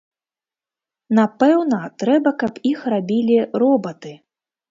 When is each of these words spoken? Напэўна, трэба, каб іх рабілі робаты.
Напэўна, 1.19 1.81
трэба, 2.03 2.33
каб 2.43 2.53
іх 2.71 2.79
рабілі 2.93 3.37
робаты. 3.65 4.11